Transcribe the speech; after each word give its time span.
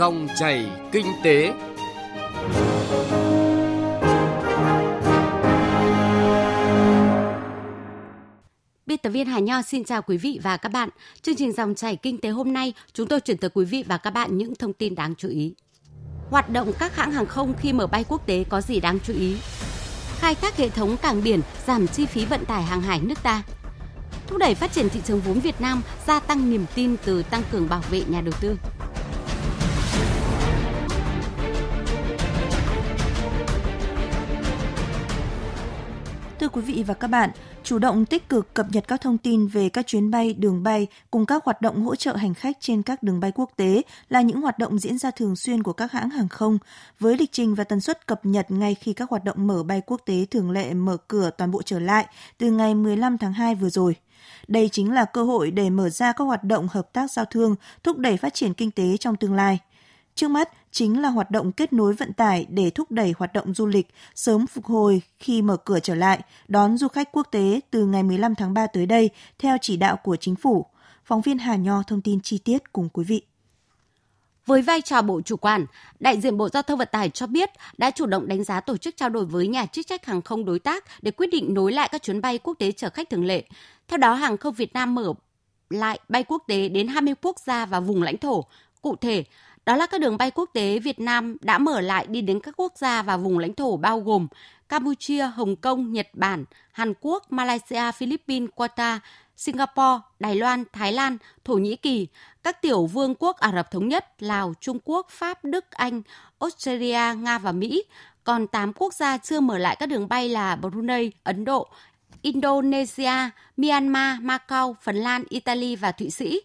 Dòng 0.00 0.28
chảy 0.38 0.70
kinh 0.92 1.06
tế. 1.24 1.52
Biên 8.86 8.98
tập 9.02 9.10
viên 9.10 9.26
Hà 9.26 9.38
Nho 9.38 9.62
xin 9.62 9.84
chào 9.84 10.02
quý 10.02 10.16
vị 10.16 10.40
và 10.42 10.56
các 10.56 10.68
bạn. 10.68 10.88
Chương 11.22 11.36
trình 11.36 11.52
dòng 11.52 11.74
chảy 11.74 11.96
kinh 11.96 12.18
tế 12.18 12.28
hôm 12.28 12.52
nay, 12.52 12.72
chúng 12.92 13.06
tôi 13.06 13.20
chuyển 13.20 13.36
tới 13.36 13.50
quý 13.54 13.64
vị 13.64 13.84
và 13.88 13.96
các 13.96 14.10
bạn 14.10 14.38
những 14.38 14.54
thông 14.54 14.72
tin 14.72 14.94
đáng 14.94 15.14
chú 15.14 15.28
ý. 15.28 15.54
Hoạt 16.30 16.50
động 16.50 16.72
các 16.78 16.96
hãng 16.96 17.12
hàng 17.12 17.26
không 17.26 17.54
khi 17.60 17.72
mở 17.72 17.86
bay 17.86 18.04
quốc 18.08 18.26
tế 18.26 18.44
có 18.48 18.60
gì 18.60 18.80
đáng 18.80 18.98
chú 19.04 19.12
ý? 19.12 19.36
Khai 20.18 20.34
thác 20.34 20.56
hệ 20.56 20.68
thống 20.68 20.96
cảng 20.96 21.22
biển 21.22 21.40
giảm 21.66 21.86
chi 21.86 22.06
phí 22.06 22.24
vận 22.24 22.44
tải 22.44 22.62
hàng 22.62 22.82
hải 22.82 23.00
nước 23.00 23.22
ta. 23.22 23.42
Thúc 24.26 24.38
đẩy 24.38 24.54
phát 24.54 24.72
triển 24.72 24.88
thị 24.88 25.00
trường 25.04 25.20
vốn 25.20 25.40
Việt 25.40 25.60
Nam, 25.60 25.82
gia 26.06 26.20
tăng 26.20 26.50
niềm 26.50 26.66
tin 26.74 26.96
từ 27.04 27.22
tăng 27.22 27.42
cường 27.52 27.68
bảo 27.68 27.82
vệ 27.90 28.02
nhà 28.08 28.20
đầu 28.20 28.34
tư. 28.40 28.56
Quý 36.52 36.60
vị 36.62 36.84
và 36.86 36.94
các 36.94 37.08
bạn, 37.08 37.30
chủ 37.62 37.78
động 37.78 38.06
tích 38.06 38.28
cực 38.28 38.54
cập 38.54 38.66
nhật 38.72 38.88
các 38.88 39.00
thông 39.00 39.18
tin 39.18 39.46
về 39.46 39.68
các 39.68 39.86
chuyến 39.86 40.10
bay, 40.10 40.34
đường 40.34 40.62
bay 40.62 40.86
cùng 41.10 41.26
các 41.26 41.44
hoạt 41.44 41.62
động 41.62 41.82
hỗ 41.82 41.96
trợ 41.96 42.16
hành 42.16 42.34
khách 42.34 42.56
trên 42.60 42.82
các 42.82 43.02
đường 43.02 43.20
bay 43.20 43.32
quốc 43.34 43.50
tế 43.56 43.82
là 44.08 44.20
những 44.20 44.40
hoạt 44.40 44.58
động 44.58 44.78
diễn 44.78 44.98
ra 44.98 45.10
thường 45.10 45.36
xuyên 45.36 45.62
của 45.62 45.72
các 45.72 45.92
hãng 45.92 46.10
hàng 46.10 46.28
không, 46.28 46.58
với 47.00 47.16
lịch 47.16 47.32
trình 47.32 47.54
và 47.54 47.64
tần 47.64 47.80
suất 47.80 48.06
cập 48.06 48.26
nhật 48.26 48.50
ngay 48.50 48.74
khi 48.74 48.92
các 48.92 49.10
hoạt 49.10 49.24
động 49.24 49.46
mở 49.46 49.62
bay 49.62 49.82
quốc 49.86 50.00
tế 50.06 50.26
thường 50.30 50.50
lệ 50.50 50.74
mở 50.74 50.96
cửa 51.08 51.30
toàn 51.38 51.50
bộ 51.50 51.62
trở 51.62 51.78
lại 51.78 52.06
từ 52.38 52.50
ngày 52.50 52.74
15 52.74 53.18
tháng 53.18 53.32
2 53.32 53.54
vừa 53.54 53.70
rồi. 53.70 53.96
Đây 54.48 54.68
chính 54.72 54.92
là 54.92 55.04
cơ 55.04 55.24
hội 55.24 55.50
để 55.50 55.70
mở 55.70 55.90
ra 55.90 56.12
các 56.12 56.24
hoạt 56.24 56.44
động 56.44 56.68
hợp 56.70 56.92
tác 56.92 57.10
giao 57.10 57.24
thương, 57.24 57.54
thúc 57.82 57.98
đẩy 57.98 58.16
phát 58.16 58.34
triển 58.34 58.54
kinh 58.54 58.70
tế 58.70 58.96
trong 58.96 59.16
tương 59.16 59.34
lai. 59.34 59.58
Trước 60.14 60.28
mắt 60.28 60.48
chính 60.70 61.02
là 61.02 61.08
hoạt 61.08 61.30
động 61.30 61.52
kết 61.52 61.72
nối 61.72 61.94
vận 61.94 62.12
tải 62.12 62.46
để 62.48 62.70
thúc 62.70 62.90
đẩy 62.90 63.14
hoạt 63.18 63.32
động 63.32 63.54
du 63.54 63.66
lịch 63.66 63.88
sớm 64.14 64.46
phục 64.46 64.64
hồi 64.64 65.02
khi 65.18 65.42
mở 65.42 65.56
cửa 65.56 65.80
trở 65.80 65.94
lại, 65.94 66.20
đón 66.48 66.78
du 66.78 66.88
khách 66.88 67.12
quốc 67.12 67.26
tế 67.30 67.60
từ 67.70 67.86
ngày 67.86 68.02
15 68.02 68.34
tháng 68.34 68.54
3 68.54 68.66
tới 68.66 68.86
đây 68.86 69.10
theo 69.38 69.56
chỉ 69.60 69.76
đạo 69.76 69.96
của 69.96 70.16
chính 70.16 70.36
phủ. 70.36 70.66
Phóng 71.04 71.20
viên 71.20 71.38
Hà 71.38 71.56
Nho 71.56 71.82
thông 71.82 72.00
tin 72.00 72.20
chi 72.20 72.38
tiết 72.38 72.72
cùng 72.72 72.88
quý 72.88 73.04
vị. 73.04 73.22
Với 74.46 74.62
vai 74.62 74.80
trò 74.80 75.02
bộ 75.02 75.20
chủ 75.20 75.36
quản, 75.36 75.66
đại 76.00 76.20
diện 76.20 76.36
Bộ 76.36 76.48
Giao 76.48 76.62
thông 76.62 76.78
Vận 76.78 76.88
tải 76.92 77.10
cho 77.10 77.26
biết 77.26 77.50
đã 77.78 77.90
chủ 77.90 78.06
động 78.06 78.28
đánh 78.28 78.44
giá 78.44 78.60
tổ 78.60 78.76
chức 78.76 78.96
trao 78.96 79.08
đổi 79.08 79.24
với 79.24 79.48
nhà 79.48 79.66
chức 79.66 79.86
trách 79.86 80.06
hàng 80.06 80.22
không 80.22 80.44
đối 80.44 80.58
tác 80.58 80.84
để 81.02 81.10
quyết 81.10 81.26
định 81.26 81.54
nối 81.54 81.72
lại 81.72 81.88
các 81.92 82.02
chuyến 82.02 82.20
bay 82.20 82.38
quốc 82.38 82.54
tế 82.58 82.72
chở 82.72 82.90
khách 82.90 83.10
thường 83.10 83.24
lệ. 83.24 83.44
Theo 83.88 83.98
đó, 83.98 84.14
hàng 84.14 84.36
không 84.36 84.54
Việt 84.54 84.72
Nam 84.72 84.94
mở 84.94 85.12
lại 85.70 86.00
bay 86.08 86.24
quốc 86.24 86.44
tế 86.46 86.68
đến 86.68 86.88
20 86.88 87.14
quốc 87.22 87.36
gia 87.46 87.66
và 87.66 87.80
vùng 87.80 88.02
lãnh 88.02 88.18
thổ. 88.18 88.44
Cụ 88.82 88.96
thể, 88.96 89.24
đó 89.66 89.76
là 89.76 89.86
các 89.86 90.00
đường 90.00 90.16
bay 90.16 90.30
quốc 90.30 90.50
tế 90.52 90.78
Việt 90.78 91.00
Nam 91.00 91.36
đã 91.40 91.58
mở 91.58 91.80
lại 91.80 92.06
đi 92.08 92.20
đến 92.20 92.40
các 92.40 92.54
quốc 92.56 92.72
gia 92.76 93.02
và 93.02 93.16
vùng 93.16 93.38
lãnh 93.38 93.54
thổ 93.54 93.76
bao 93.76 94.00
gồm 94.00 94.26
Campuchia, 94.68 95.22
Hồng 95.22 95.56
Kông, 95.56 95.92
Nhật 95.92 96.08
Bản, 96.12 96.44
Hàn 96.72 96.92
Quốc, 97.00 97.32
Malaysia, 97.32 97.92
Philippines, 97.92 98.50
Qatar, 98.56 98.98
Singapore, 99.36 100.00
Đài 100.20 100.34
Loan, 100.34 100.64
Thái 100.72 100.92
Lan, 100.92 101.16
Thổ 101.44 101.54
Nhĩ 101.54 101.76
Kỳ, 101.76 102.08
các 102.42 102.62
tiểu 102.62 102.86
vương 102.86 103.14
quốc 103.14 103.36
Ả 103.36 103.52
Rập 103.52 103.70
Thống 103.70 103.88
Nhất, 103.88 104.04
Lào, 104.18 104.54
Trung 104.60 104.78
Quốc, 104.84 105.06
Pháp, 105.10 105.44
Đức, 105.44 105.70
Anh, 105.70 106.02
Australia, 106.38 107.14
Nga 107.16 107.38
và 107.38 107.52
Mỹ. 107.52 107.82
Còn 108.24 108.46
8 108.46 108.72
quốc 108.72 108.94
gia 108.94 109.18
chưa 109.18 109.40
mở 109.40 109.58
lại 109.58 109.76
các 109.76 109.86
đường 109.86 110.08
bay 110.08 110.28
là 110.28 110.56
Brunei, 110.56 111.12
Ấn 111.24 111.44
Độ, 111.44 111.68
Indonesia, 112.22 113.30
Myanmar, 113.56 114.20
Macau, 114.20 114.76
Phần 114.82 114.96
Lan, 114.96 115.24
Italy 115.28 115.76
và 115.76 115.92
Thụy 115.92 116.10
Sĩ. 116.10 116.40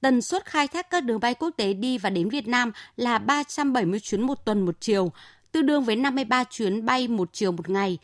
Tần 0.00 0.22
suất 0.22 0.44
khai 0.44 0.68
thác 0.68 0.90
các 0.90 1.04
đường 1.04 1.20
bay 1.20 1.34
quốc 1.34 1.50
tế 1.50 1.72
đi 1.72 1.98
và 1.98 2.10
đến 2.10 2.28
Việt 2.28 2.48
Nam 2.48 2.72
là 2.96 3.18
370 3.18 4.00
chuyến 4.00 4.22
một 4.22 4.44
tuần 4.44 4.64
một 4.64 4.74
chiều, 4.80 5.12
tương 5.52 5.66
đương 5.66 5.84
với 5.84 5.96
53 5.96 6.44
chuyến 6.44 6.84
bay 6.84 7.08
một 7.08 7.28
chiều 7.32 7.52
một 7.52 7.68
ngày. 7.68 7.98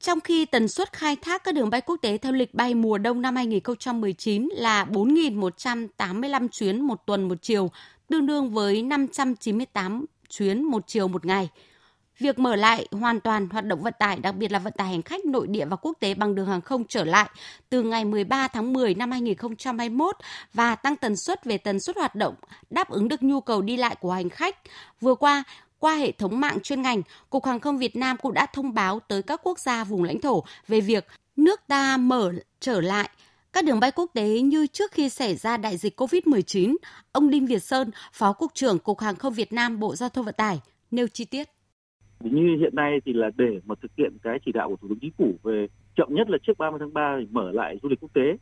Trong 0.00 0.20
khi 0.20 0.44
tần 0.44 0.68
suất 0.68 0.92
khai 0.92 1.16
thác 1.16 1.44
các 1.44 1.54
đường 1.54 1.70
bay 1.70 1.80
quốc 1.80 1.96
tế 2.02 2.18
theo 2.18 2.32
lịch 2.32 2.54
bay 2.54 2.74
mùa 2.74 2.98
đông 2.98 3.22
năm 3.22 3.36
2019 3.36 4.48
là 4.56 4.84
4.185 4.84 6.48
chuyến 6.48 6.80
một 6.80 7.06
tuần 7.06 7.28
một 7.28 7.42
chiều, 7.42 7.70
tương 8.08 8.26
đương 8.26 8.50
với 8.50 8.82
598 8.82 10.04
chuyến 10.28 10.62
một 10.62 10.82
chiều 10.86 11.08
một 11.08 11.26
ngày. 11.26 11.48
Việc 12.18 12.38
mở 12.38 12.56
lại 12.56 12.86
hoàn 12.92 13.20
toàn 13.20 13.48
hoạt 13.48 13.64
động 13.64 13.82
vận 13.82 13.94
tải, 13.98 14.16
đặc 14.16 14.34
biệt 14.34 14.52
là 14.52 14.58
vận 14.58 14.72
tải 14.72 14.88
hành 14.88 15.02
khách 15.02 15.24
nội 15.24 15.46
địa 15.46 15.64
và 15.64 15.76
quốc 15.76 15.92
tế 16.00 16.14
bằng 16.14 16.34
đường 16.34 16.46
hàng 16.46 16.60
không 16.60 16.84
trở 16.88 17.04
lại 17.04 17.30
từ 17.68 17.82
ngày 17.82 18.04
13 18.04 18.48
tháng 18.48 18.72
10 18.72 18.94
năm 18.94 19.10
2021 19.10 20.16
và 20.54 20.74
tăng 20.74 20.96
tần 20.96 21.16
suất 21.16 21.44
về 21.44 21.58
tần 21.58 21.80
suất 21.80 21.96
hoạt 21.96 22.14
động, 22.14 22.34
đáp 22.70 22.90
ứng 22.90 23.08
được 23.08 23.22
nhu 23.22 23.40
cầu 23.40 23.62
đi 23.62 23.76
lại 23.76 23.96
của 24.00 24.12
hành 24.12 24.28
khách. 24.28 24.56
Vừa 25.00 25.14
qua, 25.14 25.44
qua 25.78 25.94
hệ 25.94 26.12
thống 26.12 26.40
mạng 26.40 26.58
chuyên 26.62 26.82
ngành, 26.82 27.02
Cục 27.30 27.46
Hàng 27.46 27.60
không 27.60 27.78
Việt 27.78 27.96
Nam 27.96 28.16
cũng 28.16 28.34
đã 28.34 28.46
thông 28.46 28.74
báo 28.74 29.00
tới 29.00 29.22
các 29.22 29.40
quốc 29.42 29.58
gia 29.58 29.84
vùng 29.84 30.04
lãnh 30.04 30.20
thổ 30.20 30.44
về 30.68 30.80
việc 30.80 31.06
nước 31.36 31.60
ta 31.66 31.96
mở 31.96 32.32
trở 32.60 32.80
lại 32.80 33.10
các 33.52 33.64
đường 33.64 33.80
bay 33.80 33.90
quốc 33.90 34.10
tế 34.14 34.40
như 34.40 34.66
trước 34.66 34.92
khi 34.92 35.08
xảy 35.08 35.36
ra 35.36 35.56
đại 35.56 35.76
dịch 35.76 36.00
COVID-19. 36.00 36.76
Ông 37.12 37.30
Đinh 37.30 37.46
Việt 37.46 37.62
Sơn, 37.62 37.90
Phó 38.12 38.32
Cục 38.32 38.54
trưởng 38.54 38.78
Cục 38.78 39.00
Hàng 39.00 39.16
không 39.16 39.34
Việt 39.34 39.52
Nam 39.52 39.80
Bộ 39.80 39.96
Giao 39.96 40.08
thông 40.08 40.24
Vận 40.24 40.34
tải, 40.34 40.60
nêu 40.90 41.08
chi 41.08 41.24
tiết. 41.24 41.55
Như 42.20 42.56
hiện 42.56 42.74
nay 42.74 43.00
thì 43.04 43.12
là 43.12 43.30
để 43.36 43.60
mà 43.66 43.74
thực 43.82 43.90
hiện 43.96 44.12
cái 44.22 44.38
chỉ 44.44 44.52
đạo 44.52 44.68
của 44.68 44.76
Thủ 44.76 44.88
tướng 44.88 44.98
Chính 44.98 45.12
phủ 45.18 45.34
về 45.42 45.66
chậm 45.96 46.08
nhất 46.10 46.30
là 46.30 46.38
trước 46.46 46.58
30 46.58 46.78
tháng 46.80 46.94
3 46.94 47.16
thì 47.20 47.26
mở 47.30 47.50
lại 47.52 47.78
du 47.82 47.88
lịch 47.88 48.00
quốc 48.00 48.14
tế 48.14 48.36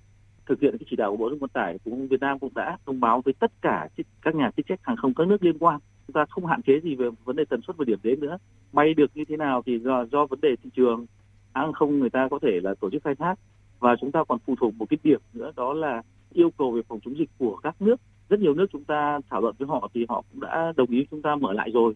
thực 0.47 0.61
hiện 0.61 0.79
cái 0.79 0.87
chỉ 0.91 0.97
đạo 0.97 1.11
của 1.11 1.17
Bộ 1.17 1.25
Giao 1.25 1.31
thông 1.31 1.39
Vận 1.39 1.51
tải 1.51 1.79
cũng 1.85 2.09
Việt 2.09 2.21
Nam 2.21 2.39
cũng 2.39 2.55
đã 2.55 2.79
thông 2.87 3.01
báo 3.01 3.23
với 3.25 3.35
tất 3.35 3.53
cả 3.63 3.89
các 4.23 4.35
nhà 4.35 4.51
chức 4.57 4.67
trách 4.67 4.81
hàng 4.83 4.97
không 4.97 5.15
các 5.15 5.29
nước 5.29 5.43
liên 5.43 5.59
quan. 5.59 5.81
Chúng 6.07 6.15
ta 6.15 6.25
không 6.29 6.47
hạn 6.47 6.63
chế 6.63 6.81
gì 6.81 6.95
về 6.95 7.09
vấn 7.25 7.37
đề 7.37 7.45
tần 7.45 7.61
suất 7.63 7.77
và 7.77 7.85
điểm 7.85 7.99
đến 8.03 8.21
nữa. 8.21 8.39
Bay 8.73 8.95
được 8.95 9.11
như 9.15 9.25
thế 9.29 9.37
nào 9.37 9.63
thì 9.67 9.79
do, 9.79 10.05
do 10.05 10.27
vấn 10.27 10.41
đề 10.41 10.57
thị 10.63 10.71
trường 10.77 11.07
hàng 11.55 11.73
không 11.73 11.99
người 11.99 12.11
ta 12.11 12.29
có 12.31 12.39
thể 12.43 12.61
là 12.63 12.75
tổ 12.81 12.91
chức 12.91 13.05
khai 13.05 13.15
thác. 13.15 13.35
Và 13.79 13.97
chúng 14.01 14.13
ta 14.13 14.25
còn 14.29 14.39
phụ 14.47 14.55
thuộc 14.61 14.75
một 14.75 14.87
cái 14.91 14.99
điểm 15.03 15.21
nữa 15.33 15.53
đó 15.57 15.73
là 15.73 16.03
yêu 16.33 16.51
cầu 16.59 16.71
về 16.71 16.83
phòng 16.89 17.01
chống 17.05 17.19
dịch 17.19 17.31
của 17.39 17.57
các 17.57 17.83
nước. 17.83 17.97
Rất 18.29 18.41
nhiều 18.41 18.55
nước 18.55 18.67
chúng 18.73 18.85
ta 18.85 19.21
thảo 19.31 19.41
luận 19.41 19.55
với 19.59 19.69
họ 19.69 19.89
thì 19.95 20.07
họ 20.09 20.25
cũng 20.33 20.41
đã 20.41 20.73
đồng 20.77 20.91
ý 20.91 21.07
chúng 21.11 21.23
ta 21.23 21.37
mở 21.37 21.53
lại 21.53 21.71
rồi. 21.71 21.95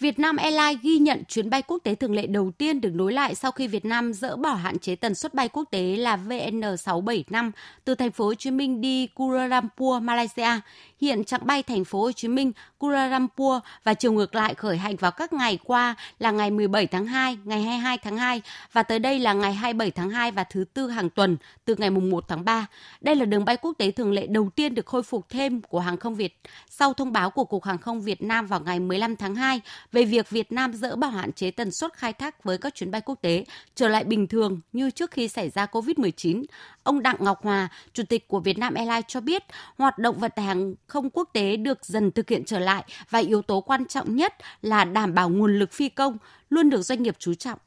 Việt 0.00 0.18
Nam 0.18 0.36
Airlines 0.36 0.82
ghi 0.82 0.98
nhận 0.98 1.24
chuyến 1.28 1.50
bay 1.50 1.62
quốc 1.62 1.78
tế 1.84 1.94
thường 1.94 2.14
lệ 2.14 2.26
đầu 2.26 2.50
tiên 2.58 2.80
được 2.80 2.94
nối 2.94 3.12
lại 3.12 3.34
sau 3.34 3.50
khi 3.50 3.68
Việt 3.68 3.84
Nam 3.84 4.12
dỡ 4.12 4.36
bỏ 4.36 4.54
hạn 4.54 4.78
chế 4.78 4.96
tần 4.96 5.14
suất 5.14 5.34
bay 5.34 5.48
quốc 5.48 5.64
tế 5.70 5.96
là 5.96 6.16
VN675 6.16 7.50
từ 7.84 7.94
thành 7.94 8.10
phố 8.10 8.24
Hồ 8.24 8.34
Chí 8.34 8.50
Minh 8.50 8.80
đi 8.80 9.06
Kuala 9.06 9.46
Lumpur, 9.46 10.02
Malaysia. 10.02 10.60
Hiện 11.00 11.24
chặng 11.24 11.40
bay 11.46 11.62
thành 11.62 11.84
phố 11.84 12.00
Hồ 12.00 12.12
Chí 12.12 12.28
Minh, 12.28 12.52
Kuala 12.78 13.08
Lumpur 13.08 13.62
và 13.84 13.94
chiều 13.94 14.12
ngược 14.12 14.34
lại 14.34 14.54
khởi 14.54 14.76
hành 14.76 14.96
vào 14.96 15.10
các 15.10 15.32
ngày 15.32 15.58
qua 15.64 15.94
là 16.18 16.30
ngày 16.30 16.50
17 16.50 16.86
tháng 16.86 17.06
2, 17.06 17.38
ngày 17.44 17.62
22 17.62 17.98
tháng 17.98 18.16
2 18.16 18.42
và 18.72 18.82
tới 18.82 18.98
đây 18.98 19.18
là 19.18 19.32
ngày 19.32 19.52
27 19.52 19.90
tháng 19.90 20.10
2 20.10 20.30
và 20.30 20.44
thứ 20.44 20.64
tư 20.74 20.88
hàng 20.88 21.10
tuần 21.10 21.36
từ 21.64 21.74
ngày 21.78 21.90
1 21.90 22.24
tháng 22.28 22.44
3. 22.44 22.66
Đây 23.00 23.16
là 23.16 23.24
đường 23.24 23.44
bay 23.44 23.56
quốc 23.56 23.72
tế 23.78 23.90
thường 23.90 24.12
lệ 24.12 24.26
đầu 24.26 24.50
tiên 24.50 24.74
được 24.74 24.86
khôi 24.86 25.02
phục 25.02 25.28
thêm 25.28 25.60
của 25.62 25.80
hàng 25.80 25.96
không 25.96 26.14
Việt 26.14 26.40
sau 26.70 26.94
thông 26.94 27.12
báo 27.12 27.30
của 27.30 27.44
Cục 27.44 27.64
Hàng 27.64 27.78
không 27.78 28.00
Việt 28.00 28.22
Nam 28.22 28.46
vào 28.46 28.60
ngày 28.60 28.80
15 28.80 29.16
tháng 29.16 29.34
2 29.34 29.60
về 29.92 30.04
việc 30.04 30.30
Việt 30.30 30.52
Nam 30.52 30.72
dỡ 30.72 30.96
bỏ 30.96 31.08
hạn 31.08 31.32
chế 31.32 31.50
tần 31.50 31.70
suất 31.70 31.94
khai 31.94 32.12
thác 32.12 32.44
với 32.44 32.58
các 32.58 32.74
chuyến 32.74 32.90
bay 32.90 33.00
quốc 33.00 33.18
tế 33.22 33.44
trở 33.74 33.88
lại 33.88 34.04
bình 34.04 34.26
thường 34.26 34.60
như 34.72 34.90
trước 34.90 35.10
khi 35.10 35.28
xảy 35.28 35.50
ra 35.50 35.66
COVID-19. 35.66 36.44
Ông 36.82 37.02
Đặng 37.02 37.16
Ngọc 37.18 37.42
Hòa, 37.42 37.68
Chủ 37.92 38.02
tịch 38.08 38.28
của 38.28 38.40
Việt 38.40 38.58
Nam 38.58 38.74
Airlines 38.74 39.04
cho 39.08 39.20
biết, 39.20 39.42
hoạt 39.78 39.98
động 39.98 40.18
vận 40.18 40.30
tải 40.36 40.44
hàng 40.44 40.74
không 40.86 41.10
quốc 41.10 41.30
tế 41.32 41.56
được 41.56 41.84
dần 41.84 42.10
thực 42.10 42.30
hiện 42.30 42.44
trở 42.44 42.58
lại 42.58 42.84
và 43.10 43.18
yếu 43.18 43.42
tố 43.42 43.60
quan 43.60 43.86
trọng 43.86 44.16
nhất 44.16 44.34
là 44.62 44.84
đảm 44.84 45.14
bảo 45.14 45.28
nguồn 45.28 45.58
lực 45.58 45.72
phi 45.72 45.88
công 45.88 46.18
luôn 46.50 46.70
được 46.70 46.82
doanh 46.82 47.02
nghiệp 47.02 47.16
chú 47.18 47.34
trọng 47.34 47.58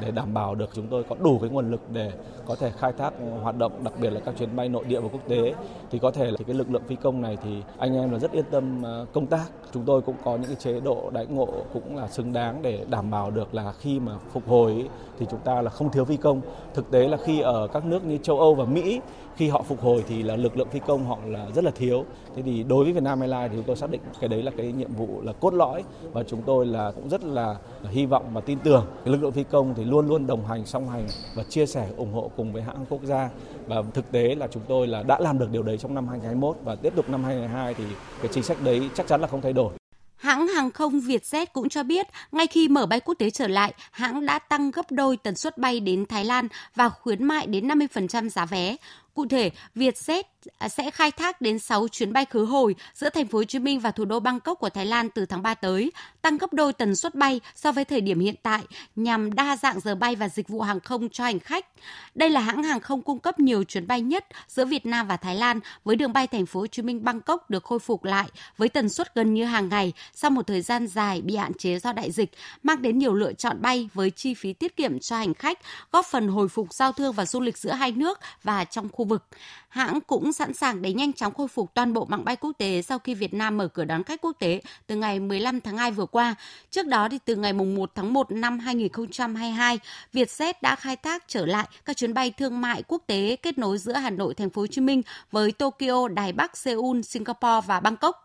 để 0.00 0.10
đảm 0.10 0.34
bảo 0.34 0.54
được 0.54 0.70
chúng 0.74 0.86
tôi 0.86 1.04
có 1.04 1.16
đủ 1.20 1.38
cái 1.38 1.50
nguồn 1.50 1.70
lực 1.70 1.80
để 1.92 2.12
có 2.46 2.54
thể 2.54 2.70
khai 2.78 2.92
thác 2.92 3.12
hoạt 3.42 3.58
động, 3.58 3.72
đặc 3.84 3.92
biệt 4.00 4.10
là 4.10 4.20
các 4.20 4.34
chuyến 4.38 4.56
bay 4.56 4.68
nội 4.68 4.84
địa 4.84 5.00
và 5.00 5.08
quốc 5.12 5.28
tế. 5.28 5.54
Thì 5.90 5.98
có 5.98 6.10
thể 6.10 6.24
là 6.24 6.36
thì 6.38 6.44
cái 6.44 6.54
lực 6.54 6.70
lượng 6.70 6.82
phi 6.86 6.96
công 6.96 7.22
này 7.22 7.36
thì 7.44 7.62
anh 7.78 7.96
em 7.96 8.10
là 8.10 8.18
rất 8.18 8.32
yên 8.32 8.44
tâm 8.50 8.86
à, 8.86 9.04
công 9.12 9.26
tác. 9.26 9.44
Chúng 9.72 9.84
tôi 9.84 10.00
cũng 10.00 10.14
có 10.24 10.36
những 10.36 10.46
cái 10.46 10.56
chế 10.56 10.80
độ 10.80 11.10
đãi 11.12 11.26
ngộ 11.26 11.48
cũng 11.72 11.96
là 11.96 12.08
xứng 12.08 12.32
đáng 12.32 12.62
để 12.62 12.84
đảm 12.90 13.10
bảo 13.10 13.30
được 13.30 13.54
là 13.54 13.72
khi 13.72 14.00
mà 14.00 14.12
phục 14.32 14.48
hồi 14.48 14.88
thì 15.18 15.26
chúng 15.30 15.40
ta 15.40 15.62
là 15.62 15.70
không 15.70 15.90
thiếu 15.90 16.04
phi 16.04 16.16
công. 16.16 16.40
Thực 16.74 16.90
tế 16.90 17.08
là 17.08 17.16
khi 17.16 17.40
ở 17.40 17.66
các 17.66 17.84
nước 17.84 18.04
như 18.04 18.18
châu 18.18 18.38
Âu 18.38 18.54
và 18.54 18.64
Mỹ, 18.64 19.00
khi 19.36 19.48
họ 19.48 19.62
phục 19.62 19.80
hồi 19.80 20.04
thì 20.08 20.22
là 20.22 20.36
lực 20.36 20.56
lượng 20.56 20.68
phi 20.68 20.80
công 20.86 21.04
họ 21.04 21.18
là 21.26 21.46
rất 21.54 21.64
là 21.64 21.70
thiếu. 21.70 22.04
Thế 22.36 22.42
thì 22.42 22.62
đối 22.62 22.84
với 22.84 22.92
Vietnam 22.92 23.20
Airlines 23.20 23.50
thì 23.50 23.56
chúng 23.56 23.66
tôi 23.66 23.76
xác 23.76 23.90
định 23.90 24.00
cái 24.20 24.28
đấy 24.28 24.42
là 24.42 24.50
cái 24.56 24.72
nhiệm 24.72 24.92
vụ 24.92 25.08
là 25.22 25.32
cốt 25.32 25.54
lõi 25.54 25.84
và 26.12 26.22
chúng 26.22 26.42
tôi 26.42 26.66
là 26.66 26.90
cũng 26.90 27.08
rất 27.08 27.24
là 27.24 27.56
hy 27.90 28.06
vọng 28.06 28.24
và 28.32 28.40
tin 28.40 28.58
tưởng 28.58 28.84
cái 29.04 29.12
lực 29.12 29.22
lượng 29.22 29.32
phi 29.32 29.44
công 29.44 29.74
thì 29.78 29.84
luôn 29.84 30.08
luôn 30.08 30.26
đồng 30.26 30.46
hành 30.46 30.66
song 30.66 30.90
hành 30.90 31.06
và 31.34 31.42
chia 31.42 31.66
sẻ 31.66 31.86
ủng 31.96 32.12
hộ 32.12 32.30
cùng 32.36 32.52
với 32.52 32.62
hãng 32.62 32.86
quốc 32.88 33.00
gia 33.04 33.30
và 33.66 33.82
thực 33.94 34.12
tế 34.12 34.34
là 34.34 34.46
chúng 34.50 34.62
tôi 34.68 34.86
là 34.86 35.02
đã 35.02 35.18
làm 35.20 35.38
được 35.38 35.50
điều 35.52 35.62
đấy 35.62 35.78
trong 35.78 35.94
năm 35.94 36.08
2021 36.08 36.56
và 36.64 36.74
tiếp 36.74 36.92
tục 36.96 37.08
năm 37.08 37.24
2022 37.24 37.74
thì 37.74 37.84
cái 38.22 38.32
chính 38.34 38.42
sách 38.42 38.62
đấy 38.62 38.90
chắc 38.94 39.06
chắn 39.06 39.20
là 39.20 39.26
không 39.26 39.40
thay 39.40 39.52
đổi. 39.52 39.72
Hãng 40.16 40.48
hàng 40.48 40.70
không 40.70 41.00
Vietjet 41.00 41.46
cũng 41.52 41.68
cho 41.68 41.82
biết, 41.82 42.06
ngay 42.32 42.46
khi 42.46 42.68
mở 42.68 42.86
bay 42.86 43.00
quốc 43.00 43.14
tế 43.14 43.30
trở 43.30 43.48
lại, 43.48 43.74
hãng 43.90 44.26
đã 44.26 44.38
tăng 44.38 44.70
gấp 44.70 44.86
đôi 44.90 45.16
tần 45.16 45.36
suất 45.36 45.58
bay 45.58 45.80
đến 45.80 46.06
Thái 46.06 46.24
Lan 46.24 46.48
và 46.74 46.88
khuyến 46.88 47.24
mại 47.24 47.46
đến 47.46 47.68
50% 47.68 48.28
giá 48.28 48.46
vé. 48.46 48.76
Cụ 49.18 49.26
thể, 49.26 49.50
Vietjet 49.74 50.22
à, 50.58 50.68
sẽ 50.68 50.90
khai 50.90 51.10
thác 51.10 51.40
đến 51.40 51.58
6 51.58 51.88
chuyến 51.88 52.12
bay 52.12 52.24
khứ 52.24 52.44
hồi 52.44 52.74
giữa 52.94 53.10
thành 53.10 53.26
phố 53.26 53.38
Hồ 53.38 53.44
Chí 53.44 53.58
Minh 53.58 53.80
và 53.80 53.90
thủ 53.90 54.04
đô 54.04 54.20
Bangkok 54.20 54.58
của 54.58 54.68
Thái 54.70 54.86
Lan 54.86 55.08
từ 55.10 55.26
tháng 55.26 55.42
3 55.42 55.54
tới, 55.54 55.92
tăng 56.22 56.38
gấp 56.38 56.52
đôi 56.52 56.72
tần 56.72 56.96
suất 56.96 57.14
bay 57.14 57.40
so 57.54 57.72
với 57.72 57.84
thời 57.84 58.00
điểm 58.00 58.20
hiện 58.20 58.34
tại 58.42 58.60
nhằm 58.96 59.34
đa 59.34 59.56
dạng 59.56 59.80
giờ 59.80 59.94
bay 59.94 60.16
và 60.16 60.28
dịch 60.28 60.48
vụ 60.48 60.60
hàng 60.60 60.80
không 60.80 61.08
cho 61.08 61.24
hành 61.24 61.38
khách. 61.38 61.66
Đây 62.14 62.30
là 62.30 62.40
hãng 62.40 62.62
hàng 62.62 62.80
không 62.80 63.02
cung 63.02 63.18
cấp 63.18 63.38
nhiều 63.38 63.64
chuyến 63.64 63.86
bay 63.86 64.00
nhất 64.00 64.26
giữa 64.48 64.64
Việt 64.64 64.86
Nam 64.86 65.08
và 65.08 65.16
Thái 65.16 65.34
Lan 65.34 65.60
với 65.84 65.96
đường 65.96 66.12
bay 66.12 66.26
thành 66.26 66.46
phố 66.46 66.60
Hồ 66.60 66.66
Chí 66.66 66.82
Minh 66.82 67.04
Bangkok 67.04 67.50
được 67.50 67.64
khôi 67.64 67.78
phục 67.78 68.04
lại 68.04 68.28
với 68.56 68.68
tần 68.68 68.88
suất 68.88 69.14
gần 69.14 69.34
như 69.34 69.44
hàng 69.44 69.68
ngày 69.68 69.92
sau 70.14 70.30
một 70.30 70.46
thời 70.46 70.62
gian 70.62 70.86
dài 70.86 71.20
bị 71.20 71.36
hạn 71.36 71.54
chế 71.54 71.78
do 71.78 71.92
đại 71.92 72.10
dịch, 72.10 72.30
mang 72.62 72.82
đến 72.82 72.98
nhiều 72.98 73.14
lựa 73.14 73.32
chọn 73.32 73.62
bay 73.62 73.88
với 73.94 74.10
chi 74.10 74.34
phí 74.34 74.52
tiết 74.52 74.76
kiệm 74.76 74.98
cho 74.98 75.16
hành 75.16 75.34
khách, 75.34 75.58
góp 75.92 76.06
phần 76.06 76.28
hồi 76.28 76.48
phục 76.48 76.74
giao 76.74 76.92
thương 76.92 77.12
và 77.12 77.26
du 77.26 77.40
lịch 77.40 77.58
giữa 77.58 77.72
hai 77.72 77.92
nước 77.92 78.18
và 78.42 78.64
trong 78.64 78.88
khu 78.92 79.07
vực. 79.08 79.24
Hãng 79.68 80.00
cũng 80.00 80.32
sẵn 80.32 80.54
sàng 80.54 80.82
để 80.82 80.92
nhanh 80.92 81.12
chóng 81.12 81.34
khôi 81.34 81.48
phục 81.48 81.74
toàn 81.74 81.92
bộ 81.92 82.04
mạng 82.04 82.24
bay 82.24 82.36
quốc 82.36 82.52
tế 82.58 82.82
sau 82.82 82.98
khi 82.98 83.14
Việt 83.14 83.34
Nam 83.34 83.56
mở 83.56 83.68
cửa 83.68 83.84
đón 83.84 84.04
khách 84.04 84.20
quốc 84.20 84.36
tế 84.38 84.60
từ 84.86 84.96
ngày 84.96 85.20
15 85.20 85.60
tháng 85.60 85.76
2 85.76 85.90
vừa 85.90 86.06
qua. 86.06 86.34
Trước 86.70 86.86
đó 86.86 87.08
thì 87.08 87.18
từ 87.24 87.36
ngày 87.36 87.52
1 87.52 87.90
tháng 87.94 88.12
1 88.12 88.30
năm 88.30 88.58
2022, 88.58 89.78
Vietjet 90.12 90.54
đã 90.62 90.76
khai 90.76 90.96
thác 90.96 91.24
trở 91.28 91.46
lại 91.46 91.68
các 91.84 91.96
chuyến 91.96 92.14
bay 92.14 92.30
thương 92.30 92.60
mại 92.60 92.82
quốc 92.82 93.02
tế 93.06 93.36
kết 93.42 93.58
nối 93.58 93.78
giữa 93.78 93.92
Hà 93.92 94.10
Nội, 94.10 94.34
Thành 94.34 94.50
phố 94.50 94.62
Hồ 94.62 94.66
Chí 94.66 94.80
Minh 94.80 95.02
với 95.30 95.52
Tokyo, 95.52 96.08
Đài 96.08 96.32
Bắc, 96.32 96.56
Seoul, 96.56 97.00
Singapore 97.02 97.66
và 97.66 97.80
Bangkok. 97.80 98.24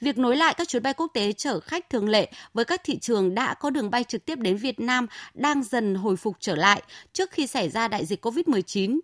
Việc 0.00 0.18
nối 0.18 0.36
lại 0.36 0.54
các 0.54 0.68
chuyến 0.68 0.82
bay 0.82 0.94
quốc 0.94 1.10
tế 1.14 1.32
chở 1.32 1.60
khách 1.60 1.90
thường 1.90 2.08
lệ 2.08 2.32
với 2.54 2.64
các 2.64 2.80
thị 2.84 2.98
trường 2.98 3.34
đã 3.34 3.54
có 3.54 3.70
đường 3.70 3.90
bay 3.90 4.04
trực 4.04 4.24
tiếp 4.24 4.38
đến 4.38 4.56
Việt 4.56 4.80
Nam 4.80 5.06
đang 5.34 5.62
dần 5.62 5.94
hồi 5.94 6.16
phục 6.16 6.36
trở 6.40 6.56
lại 6.56 6.82
trước 7.12 7.30
khi 7.30 7.46
xảy 7.46 7.68
ra 7.68 7.88
đại 7.88 8.06
dịch 8.06 8.26
COVID-19. 8.26 8.98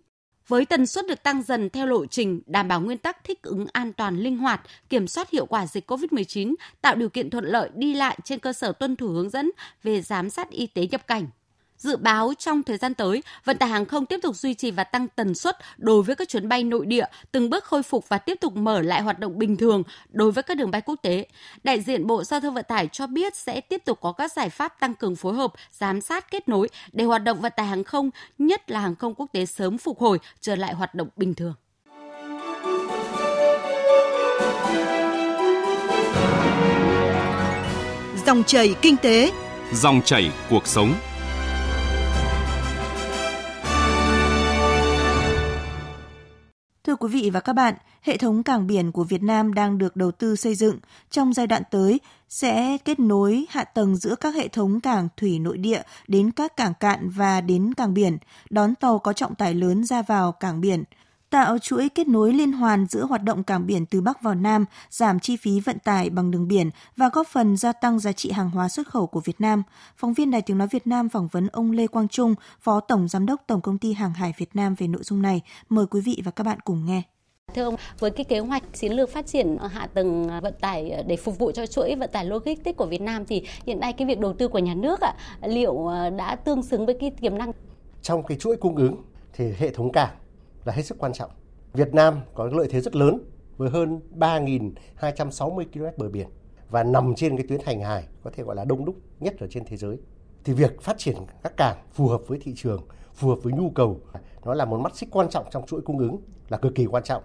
Với 0.47 0.65
tần 0.65 0.85
suất 0.85 1.07
được 1.07 1.23
tăng 1.23 1.43
dần 1.43 1.69
theo 1.69 1.85
lộ 1.85 2.05
trình, 2.05 2.41
đảm 2.45 2.67
bảo 2.67 2.81
nguyên 2.81 2.97
tắc 2.97 3.23
thích 3.23 3.41
ứng 3.41 3.65
an 3.73 3.93
toàn 3.93 4.19
linh 4.19 4.37
hoạt, 4.37 4.61
kiểm 4.89 5.07
soát 5.07 5.29
hiệu 5.29 5.45
quả 5.45 5.67
dịch 5.67 5.91
COVID-19, 5.91 6.55
tạo 6.81 6.95
điều 6.95 7.09
kiện 7.09 7.29
thuận 7.29 7.45
lợi 7.45 7.69
đi 7.75 7.93
lại 7.93 8.17
trên 8.23 8.39
cơ 8.39 8.53
sở 8.53 8.71
tuân 8.71 8.95
thủ 8.95 9.07
hướng 9.07 9.29
dẫn 9.29 9.51
về 9.83 10.01
giám 10.01 10.29
sát 10.29 10.49
y 10.49 10.67
tế 10.67 10.87
nhập 10.87 11.07
cảnh. 11.07 11.27
Dự 11.77 11.97
báo 11.97 12.33
trong 12.39 12.63
thời 12.63 12.77
gian 12.77 12.93
tới, 12.93 13.23
vận 13.45 13.57
tải 13.57 13.69
hàng 13.69 13.85
không 13.85 14.05
tiếp 14.05 14.19
tục 14.23 14.35
duy 14.35 14.53
trì 14.53 14.71
và 14.71 14.83
tăng 14.83 15.07
tần 15.07 15.35
suất 15.35 15.57
đối 15.77 16.03
với 16.03 16.15
các 16.15 16.29
chuyến 16.29 16.49
bay 16.49 16.63
nội 16.63 16.85
địa, 16.85 17.05
từng 17.31 17.49
bước 17.49 17.63
khôi 17.63 17.83
phục 17.83 18.09
và 18.09 18.17
tiếp 18.17 18.37
tục 18.41 18.55
mở 18.55 18.81
lại 18.81 19.01
hoạt 19.01 19.19
động 19.19 19.39
bình 19.39 19.57
thường 19.57 19.83
đối 20.09 20.31
với 20.31 20.43
các 20.43 20.57
đường 20.57 20.71
bay 20.71 20.81
quốc 20.81 20.95
tế. 21.01 21.27
Đại 21.63 21.81
diện 21.81 22.07
Bộ 22.07 22.23
Giao 22.23 22.39
thông 22.39 22.53
Vận 22.53 22.65
tải 22.67 22.87
cho 22.91 23.07
biết 23.07 23.35
sẽ 23.35 23.61
tiếp 23.61 23.81
tục 23.85 23.97
có 24.01 24.11
các 24.11 24.31
giải 24.31 24.49
pháp 24.49 24.79
tăng 24.79 24.95
cường 24.95 25.15
phối 25.15 25.33
hợp, 25.33 25.53
giám 25.71 26.01
sát 26.01 26.31
kết 26.31 26.49
nối 26.49 26.69
để 26.91 27.03
hoạt 27.03 27.23
động 27.23 27.41
vận 27.41 27.53
tải 27.55 27.65
hàng 27.65 27.83
không, 27.83 28.09
nhất 28.37 28.71
là 28.71 28.79
hàng 28.79 28.95
không 28.95 29.15
quốc 29.15 29.27
tế 29.33 29.45
sớm 29.45 29.77
phục 29.77 29.99
hồi 29.99 30.19
trở 30.41 30.55
lại 30.55 30.73
hoạt 30.73 30.95
động 30.95 31.07
bình 31.15 31.33
thường. 31.33 31.53
Dòng 38.25 38.43
chảy 38.43 38.75
kinh 38.81 38.97
tế, 38.97 39.31
dòng 39.73 40.01
chảy 40.05 40.31
cuộc 40.49 40.67
sống. 40.67 40.93
Quý 47.03 47.09
vị 47.09 47.29
và 47.29 47.39
các 47.39 47.53
bạn, 47.53 47.73
hệ 48.01 48.17
thống 48.17 48.43
cảng 48.43 48.67
biển 48.67 48.91
của 48.91 49.03
Việt 49.03 49.23
Nam 49.23 49.53
đang 49.53 49.77
được 49.77 49.95
đầu 49.95 50.11
tư 50.11 50.35
xây 50.35 50.55
dựng. 50.55 50.79
Trong 51.09 51.33
giai 51.33 51.47
đoạn 51.47 51.63
tới, 51.71 51.99
sẽ 52.29 52.77
kết 52.85 52.99
nối 52.99 53.45
hạ 53.49 53.63
tầng 53.63 53.95
giữa 53.95 54.15
các 54.15 54.35
hệ 54.35 54.47
thống 54.47 54.81
cảng 54.81 55.07
thủy 55.17 55.39
nội 55.39 55.57
địa 55.57 55.81
đến 56.07 56.31
các 56.31 56.57
cảng 56.57 56.73
cạn 56.79 57.09
và 57.09 57.41
đến 57.41 57.73
cảng 57.73 57.93
biển, 57.93 58.17
đón 58.49 58.75
tàu 58.75 58.99
có 58.99 59.13
trọng 59.13 59.35
tải 59.35 59.53
lớn 59.53 59.83
ra 59.83 60.01
vào 60.01 60.31
cảng 60.31 60.61
biển– 60.61 60.83
tạo 61.33 61.57
chuỗi 61.59 61.89
kết 61.89 62.07
nối 62.07 62.33
liên 62.33 62.51
hoàn 62.51 62.85
giữa 62.85 63.05
hoạt 63.05 63.23
động 63.23 63.43
cảng 63.43 63.67
biển 63.67 63.85
từ 63.85 64.01
Bắc 64.01 64.21
vào 64.21 64.35
Nam, 64.35 64.65
giảm 64.89 65.19
chi 65.19 65.37
phí 65.37 65.59
vận 65.59 65.79
tải 65.79 66.09
bằng 66.09 66.31
đường 66.31 66.47
biển 66.47 66.69
và 66.97 67.09
góp 67.13 67.27
phần 67.27 67.57
gia 67.57 67.73
tăng 67.73 67.99
giá 67.99 68.11
trị 68.11 68.31
hàng 68.31 68.49
hóa 68.49 68.69
xuất 68.69 68.87
khẩu 68.87 69.07
của 69.07 69.19
Việt 69.19 69.41
Nam. 69.41 69.63
Phóng 69.97 70.13
viên 70.13 70.31
Đài 70.31 70.41
Tiếng 70.41 70.57
Nói 70.57 70.67
Việt 70.71 70.87
Nam 70.87 71.09
phỏng 71.09 71.27
vấn 71.27 71.47
ông 71.47 71.71
Lê 71.71 71.87
Quang 71.87 72.07
Trung, 72.07 72.35
Phó 72.59 72.79
Tổng 72.79 73.07
Giám 73.07 73.25
đốc 73.25 73.41
Tổng 73.47 73.61
Công 73.61 73.77
ty 73.77 73.93
Hàng 73.93 74.13
hải 74.13 74.33
Việt 74.37 74.55
Nam 74.55 74.75
về 74.75 74.87
nội 74.87 75.03
dung 75.03 75.21
này. 75.21 75.41
Mời 75.69 75.85
quý 75.85 76.01
vị 76.01 76.21
và 76.25 76.31
các 76.31 76.43
bạn 76.43 76.59
cùng 76.59 76.85
nghe. 76.85 77.01
Thưa 77.55 77.63
ông, 77.63 77.75
với 77.99 78.11
cái 78.11 78.23
kế 78.23 78.39
hoạch 78.39 78.63
chiến 78.73 78.91
lược 78.91 79.09
phát 79.09 79.27
triển 79.27 79.57
hạ 79.71 79.87
tầng 79.93 80.29
vận 80.41 80.53
tải 80.61 81.03
để 81.07 81.17
phục 81.17 81.39
vụ 81.39 81.51
cho 81.51 81.65
chuỗi 81.65 81.95
vận 81.95 82.09
tải 82.13 82.25
logistics 82.25 82.77
của 82.77 82.85
Việt 82.85 83.01
Nam 83.01 83.25
thì 83.25 83.43
hiện 83.65 83.79
nay 83.79 83.93
cái 83.93 84.07
việc 84.07 84.19
đầu 84.19 84.33
tư 84.33 84.47
của 84.47 84.59
nhà 84.59 84.73
nước 84.73 85.01
ạ, 85.01 85.13
liệu 85.41 85.89
đã 86.17 86.35
tương 86.35 86.63
xứng 86.63 86.85
với 86.85 86.97
cái 86.99 87.11
tiềm 87.21 87.37
năng? 87.37 87.51
Trong 88.01 88.23
cái 88.23 88.37
chuỗi 88.37 88.57
cung 88.57 88.75
ứng 88.75 88.95
thì 89.33 89.45
hệ 89.59 89.69
thống 89.69 89.91
cảng 89.91 90.09
là 90.65 90.73
hết 90.73 90.83
sức 90.83 90.97
quan 90.97 91.13
trọng. 91.13 91.31
Việt 91.73 91.93
Nam 91.93 92.19
có 92.33 92.45
lợi 92.45 92.67
thế 92.71 92.81
rất 92.81 92.95
lớn 92.95 93.19
với 93.57 93.69
hơn 93.69 93.99
3.260 94.15 95.65
km 95.73 95.97
bờ 95.97 96.09
biển 96.09 96.27
và 96.69 96.83
nằm 96.83 97.15
trên 97.15 97.37
cái 97.37 97.45
tuyến 97.49 97.59
hành 97.65 97.81
hải 97.81 98.03
có 98.23 98.31
thể 98.33 98.43
gọi 98.43 98.55
là 98.55 98.65
đông 98.65 98.85
đúc 98.85 98.95
nhất 99.19 99.39
ở 99.39 99.47
trên 99.47 99.65
thế 99.65 99.77
giới. 99.77 99.97
Thì 100.43 100.53
việc 100.53 100.81
phát 100.81 100.97
triển 100.97 101.15
các 101.43 101.57
cảng 101.57 101.77
phù 101.91 102.07
hợp 102.07 102.21
với 102.27 102.39
thị 102.41 102.53
trường, 102.55 102.81
phù 103.13 103.29
hợp 103.29 103.37
với 103.43 103.53
nhu 103.53 103.69
cầu, 103.69 103.99
nó 104.45 104.53
là 104.53 104.65
một 104.65 104.77
mắt 104.77 104.95
xích 104.95 105.09
quan 105.11 105.29
trọng 105.29 105.45
trong 105.51 105.65
chuỗi 105.65 105.81
cung 105.81 105.99
ứng 105.99 106.17
là 106.49 106.57
cực 106.57 106.75
kỳ 106.75 106.85
quan 106.85 107.03
trọng. 107.03 107.23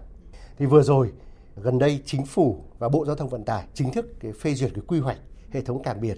Thì 0.57 0.65
vừa 0.65 0.81
rồi, 0.81 1.11
gần 1.55 1.79
đây 1.79 2.01
chính 2.05 2.25
phủ 2.25 2.63
và 2.79 2.89
Bộ 2.89 3.05
Giao 3.05 3.15
thông 3.15 3.29
Vận 3.29 3.45
tải 3.45 3.63
chính 3.73 3.91
thức 3.91 4.19
cái 4.19 4.31
phê 4.31 4.53
duyệt 4.53 4.71
cái 4.75 4.83
quy 4.87 4.99
hoạch 4.99 5.17
hệ 5.51 5.61
thống 5.61 5.83
cảng 5.83 6.01
biển 6.01 6.17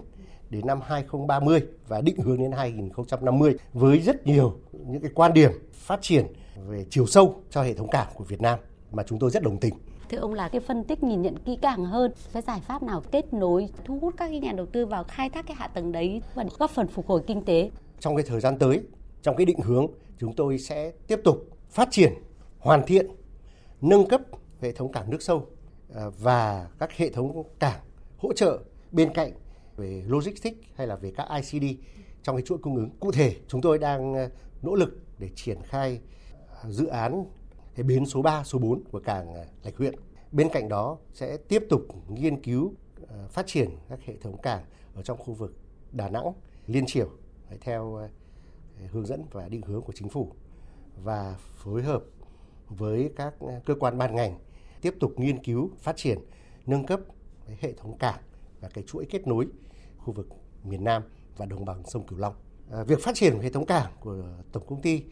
đến 0.50 0.68
năm 0.68 0.80
2030 0.86 1.62
và 1.88 2.02
định 2.02 2.18
hướng 2.18 2.38
đến 2.38 2.52
2050 2.52 3.56
với 3.74 4.00
rất 4.00 4.28
nhiều 4.28 4.58
những 4.72 5.02
cái 5.02 5.12
quan 5.16 5.34
điểm 5.34 5.52
phát 5.74 6.02
triển 6.02 6.26
về 6.56 6.86
chiều 6.90 7.08
sâu 7.08 7.44
cho 7.50 7.64
hệ 7.64 7.74
thống 7.74 7.90
cảng 7.92 8.08
của 8.16 8.24
Việt 8.24 8.42
Nam 8.42 8.60
mà 8.92 9.04
chúng 9.04 9.20
tôi 9.20 9.32
rất 9.32 9.44
đồng 9.44 9.58
tình. 9.58 9.74
Thưa 10.10 10.18
ông 10.18 10.34
là 10.34 10.50
cái 10.50 10.62
phân 10.62 10.84
tích 10.84 11.04
nhìn 11.04 11.22
nhận 11.22 11.38
kỹ 11.46 11.58
càng 11.62 11.86
hơn 11.86 12.12
cái 12.34 12.42
giải 12.42 12.62
pháp 12.68 12.84
nào 12.84 13.02
kết 13.12 13.34
nối 13.34 13.70
thu 13.86 14.00
hút 14.00 14.14
các 14.18 14.32
nhà 14.32 14.52
đầu 14.52 14.66
tư 14.66 14.86
vào 14.86 15.04
khai 15.04 15.30
thác 15.30 15.46
cái 15.48 15.56
hạ 15.56 15.68
tầng 15.68 15.92
đấy 15.92 16.22
và 16.36 16.46
góp 16.60 16.72
phần 16.72 16.88
phục 16.88 17.08
hồi 17.08 17.22
kinh 17.28 17.46
tế. 17.46 17.72
Trong 18.00 18.16
cái 18.16 18.26
thời 18.28 18.40
gian 18.40 18.60
tới, 18.60 18.82
trong 19.22 19.36
cái 19.36 19.46
định 19.46 19.60
hướng 19.60 19.88
chúng 20.20 20.36
tôi 20.36 20.60
sẽ 20.60 20.92
tiếp 21.08 21.20
tục 21.24 21.48
phát 21.70 21.88
triển, 21.92 22.14
hoàn 22.60 22.86
thiện, 22.86 23.08
nâng 23.82 24.08
cấp 24.08 24.22
hệ 24.62 24.72
thống 24.72 24.92
cảng 24.92 25.10
nước 25.10 25.22
sâu 25.22 25.46
à, 25.96 26.04
và 26.20 26.68
các 26.80 26.92
hệ 26.98 27.10
thống 27.10 27.44
cảng 27.60 27.80
hỗ 28.18 28.34
trợ 28.34 28.60
bên 28.92 29.14
cạnh 29.14 29.32
về 29.78 30.04
logistics 30.08 30.58
hay 30.76 30.88
là 30.88 30.96
về 30.96 31.12
các 31.18 31.28
ICD 31.36 31.66
trong 32.24 32.36
cái 32.36 32.44
chuỗi 32.46 32.58
cung 32.58 32.76
ứng. 32.76 32.90
Cụ 33.00 33.12
thể, 33.12 33.36
chúng 33.48 33.62
tôi 33.62 33.78
đang 33.80 34.14
à, 34.14 34.30
nỗ 34.62 34.76
lực 34.76 35.00
để 35.20 35.30
triển 35.36 35.58
khai 35.64 36.00
dự 36.70 36.86
án 36.86 37.26
cái 37.76 37.84
bến 37.84 38.06
số 38.06 38.22
3, 38.22 38.44
số 38.44 38.60
4 38.60 38.84
của 38.92 39.00
cảng 39.00 39.34
à, 39.34 39.46
Lạch 39.64 39.78
Huyện. 39.78 39.96
Bên 40.32 40.50
cạnh 40.54 40.70
đó 40.70 40.98
sẽ 41.14 41.38
tiếp 41.38 41.64
tục 41.70 41.82
nghiên 42.10 42.42
cứu 42.42 42.74
à, 43.08 43.16
phát 43.30 43.48
triển 43.48 43.70
các 43.90 44.00
hệ 44.06 44.18
thống 44.18 44.42
cảng 44.42 44.64
ở 44.96 45.02
trong 45.02 45.18
khu 45.18 45.34
vực 45.34 45.56
Đà 45.92 46.10
Nẵng, 46.10 46.34
Liên 46.68 46.86
Triều 46.88 47.10
theo 47.62 47.96
à, 47.96 48.08
hướng 48.92 49.06
dẫn 49.06 49.26
và 49.32 49.50
định 49.50 49.62
hướng 49.62 49.82
của 49.82 49.94
chính 49.96 50.10
phủ 50.10 50.32
và 51.04 51.36
phối 51.56 51.84
hợp 51.84 52.04
với 52.70 53.12
các 53.16 53.34
cơ 53.66 53.76
quan 53.80 53.98
ban 53.98 54.16
ngành 54.16 54.40
tiếp 54.82 54.96
tục 55.00 55.14
nghiên 55.18 55.44
cứu 55.44 55.70
phát 55.80 55.98
triển 55.98 56.20
nâng 56.66 56.86
cấp 56.86 57.00
hệ 57.60 57.74
thống 57.74 57.98
cảng 57.98 58.20
và 58.60 58.70
cái 58.70 58.84
chuỗi 58.88 59.06
kết 59.06 59.28
nối 59.28 59.48
khu 59.98 60.14
vực 60.14 60.28
miền 60.64 60.84
Nam 60.84 61.04
và 61.38 61.46
đồng 61.46 61.66
bằng 61.66 61.84
sông 61.86 62.06
Cửu 62.06 62.20
Long. 62.20 62.36
À, 62.72 62.84
việc 62.84 63.00
phát 63.04 63.16
triển 63.16 63.40
hệ 63.40 63.50
thống 63.50 63.66
cảng 63.66 63.92
của 64.00 64.24
tổng 64.52 64.64
công 64.68 64.82
ty 64.82 65.04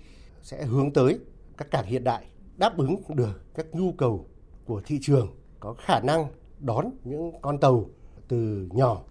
sẽ 0.42 0.66
hướng 0.66 0.94
tới 0.94 1.20
các 1.60 1.72
cảng 1.72 1.86
hiện 1.86 2.04
đại 2.04 2.26
đáp 2.58 2.78
ứng 2.78 3.02
được 3.10 3.42
các 3.56 3.66
nhu 3.74 3.92
cầu 3.92 4.26
của 4.66 4.82
thị 4.86 5.00
trường, 5.02 5.28
có 5.60 5.74
khả 5.74 6.00
năng 6.00 6.28
đón 6.60 6.92
những 7.04 7.32
con 7.42 7.60
tàu 7.60 7.86
từ 8.28 8.68
nhỏ 8.72 9.04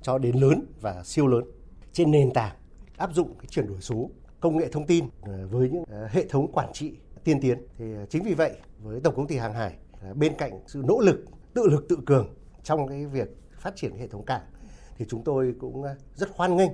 cho 0.00 0.18
đến 0.18 0.36
lớn 0.36 0.66
và 0.80 1.02
siêu 1.04 1.26
lớn. 1.26 1.44
Trên 1.92 2.10
nền 2.10 2.30
tảng 2.30 2.56
áp 2.96 3.14
dụng 3.14 3.34
cái 3.38 3.46
chuyển 3.50 3.66
đổi 3.66 3.80
số 3.80 4.10
công 4.40 4.56
nghệ 4.56 4.68
thông 4.68 4.86
tin 4.86 5.04
ờ, 5.22 5.46
với 5.46 5.70
những 5.70 5.84
ờ, 5.90 6.08
hệ 6.10 6.26
thống 6.28 6.52
quản 6.52 6.72
trị 6.72 6.96
tiên 7.24 7.40
tiến. 7.40 7.66
Thì 7.78 7.94
ờ, 7.94 8.06
chính 8.06 8.22
vì 8.22 8.34
vậy, 8.34 8.52
với 8.82 9.00
tổng 9.00 9.16
công 9.16 9.26
ty 9.26 9.36
hàng 9.36 9.54
hải 9.54 9.76
bên 10.14 10.32
cạnh 10.38 10.60
sự 10.66 10.82
nỗ 10.86 11.00
lực, 11.00 11.24
tự 11.54 11.66
lực 11.66 11.86
tự 11.88 11.98
cường 12.06 12.34
trong 12.62 12.88
cái 12.88 13.06
việc 13.06 13.28
phát 13.52 13.76
triển 13.76 13.96
hệ 13.96 14.08
thống 14.08 14.24
cảng, 14.24 14.42
thì 14.96 15.04
chúng 15.08 15.24
tôi 15.24 15.54
cũng 15.60 15.84
rất 16.14 16.28
hoan 16.34 16.56
nghênh 16.56 16.70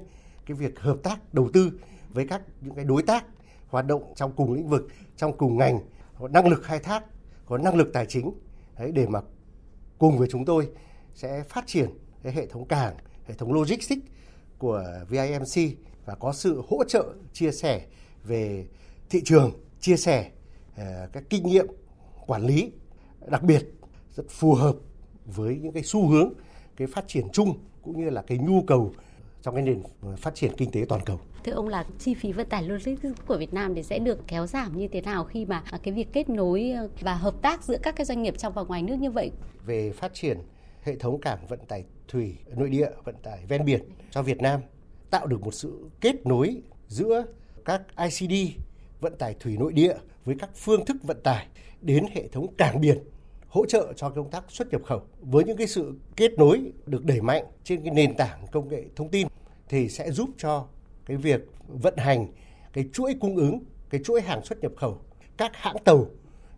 cái 0.47 0.57
việc 0.57 0.81
hợp 0.81 0.97
tác 1.03 1.35
đầu 1.35 1.49
tư 1.53 1.73
với 2.09 2.27
các 2.27 2.43
những 2.61 2.75
cái 2.75 2.85
đối 2.85 3.03
tác 3.03 3.25
hoạt 3.69 3.87
động 3.87 4.13
trong 4.17 4.33
cùng 4.33 4.53
lĩnh 4.53 4.69
vực, 4.69 4.89
trong 5.17 5.37
cùng 5.37 5.59
ngành, 5.59 5.81
có 6.19 6.29
năng 6.29 6.49
lực 6.49 6.63
khai 6.63 6.79
thác, 6.79 7.05
có 7.47 7.59
năng 7.59 7.77
lực 7.77 7.93
tài 7.93 8.07
chính. 8.07 8.33
Đấy, 8.79 8.93
để 8.93 9.07
mà 9.07 9.21
cùng 9.99 10.19
với 10.19 10.29
chúng 10.31 10.45
tôi 10.45 10.69
sẽ 11.15 11.43
phát 11.43 11.67
triển 11.67 11.91
cái 12.23 12.33
hệ 12.33 12.47
thống 12.47 12.65
cảng, 12.65 12.97
hệ 13.27 13.35
thống 13.35 13.53
logistics 13.53 14.07
của 14.59 14.85
VIMC 15.09 15.79
và 16.05 16.15
có 16.15 16.33
sự 16.33 16.63
hỗ 16.69 16.85
trợ 16.85 17.15
chia 17.33 17.53
sẻ 17.53 17.87
về 18.25 18.67
thị 19.11 19.23
trường, 19.25 19.53
chia 19.81 19.97
sẻ 19.97 20.31
ờ, 20.77 21.09
các 21.13 21.25
kinh 21.31 21.47
nghiệm 21.47 21.67
quản 22.27 22.47
lý 22.47 22.73
đặc 23.27 23.43
biệt 23.43 23.65
rất 24.17 24.25
phù 24.29 24.55
hợp 24.55 24.77
với 25.27 25.59
những 25.63 25.73
cái 25.73 25.83
xu 25.83 26.09
hướng 26.09 26.33
cái 26.77 26.89
phát 26.89 27.05
triển 27.09 27.29
chung 27.33 27.59
cũng 27.83 28.01
như 28.01 28.11
là 28.11 28.23
cái 28.23 28.39
nhu 28.39 28.63
cầu 28.67 28.93
trong 29.43 29.55
cái 29.55 29.63
nền 29.63 29.83
phát 30.17 30.35
triển 30.35 30.53
kinh 30.57 30.71
tế 30.71 30.85
toàn 30.89 31.01
cầu. 31.05 31.21
Thưa 31.45 31.53
ông 31.53 31.69
là 31.69 31.85
chi 31.99 32.15
phí 32.15 32.33
vận 32.33 32.49
tải 32.49 32.63
logistics 32.63 33.21
của 33.27 33.37
Việt 33.37 33.55
Nam 33.55 33.75
thì 33.75 33.83
sẽ 33.83 33.99
được 33.99 34.19
kéo 34.27 34.47
giảm 34.47 34.79
như 34.79 34.89
thế 34.89 35.01
nào 35.01 35.25
khi 35.25 35.45
mà 35.45 35.63
cái 35.83 35.95
việc 35.95 36.13
kết 36.13 36.29
nối 36.29 36.73
và 37.01 37.15
hợp 37.15 37.35
tác 37.43 37.65
giữa 37.65 37.79
các 37.83 37.97
cái 37.97 38.05
doanh 38.05 38.23
nghiệp 38.23 38.39
trong 38.39 38.53
và 38.53 38.63
ngoài 38.63 38.83
nước 38.83 38.97
như 38.99 39.11
vậy? 39.11 39.31
Về 39.67 39.93
phát 39.93 40.15
triển 40.15 40.39
hệ 40.83 40.97
thống 40.97 41.21
cảng 41.21 41.47
vận 41.47 41.61
tải 41.69 41.85
thủy 42.09 42.37
nội 42.57 42.71
địa, 42.71 42.91
vận 43.05 43.15
tải 43.23 43.39
ven 43.49 43.65
biển 43.65 43.81
cho 44.11 44.23
Việt 44.23 44.43
Nam 44.43 44.61
tạo 45.11 45.27
được 45.27 45.43
một 45.43 45.55
sự 45.55 45.91
kết 46.01 46.27
nối 46.27 46.63
giữa 46.89 47.25
các 47.65 47.83
ICD 47.97 48.57
vận 49.01 49.17
tải 49.19 49.35
thủy 49.41 49.57
nội 49.59 49.73
địa 49.73 49.95
với 50.25 50.37
các 50.39 50.51
phương 50.55 50.85
thức 50.85 50.97
vận 51.03 51.21
tải 51.23 51.47
đến 51.81 52.07
hệ 52.15 52.29
thống 52.29 52.47
cảng 52.59 52.81
biển 52.81 52.99
hỗ 53.49 53.67
trợ 53.67 53.93
cho 53.97 54.11
công 54.11 54.31
tác 54.31 54.45
xuất 54.49 54.73
nhập 54.73 54.81
khẩu. 54.85 55.03
Với 55.21 55.45
những 55.45 55.57
cái 55.57 55.67
sự 55.67 55.95
kết 56.17 56.33
nối 56.39 56.73
được 56.87 57.05
đẩy 57.05 57.21
mạnh 57.21 57.45
trên 57.65 57.83
cái 57.83 57.95
nền 57.95 58.15
tảng 58.17 58.47
công 58.53 58.69
nghệ 58.69 58.85
thông 58.97 59.09
tin 59.09 59.27
thì 59.69 59.89
sẽ 59.89 60.11
giúp 60.11 60.31
cho 60.39 60.67
cái 61.07 61.17
việc 61.17 61.41
vận 61.69 61.97
hành 61.97 62.27
cái 62.73 62.85
chuỗi 62.93 63.15
cung 63.21 63.37
ứng, 63.37 63.65
cái 63.91 64.01
chuỗi 64.05 64.21
hàng 64.21 64.45
xuất 64.45 64.61
nhập 64.61 64.73
khẩu, 64.77 65.01
các 65.37 65.53
hãng 65.55 65.77
tàu, 65.85 66.07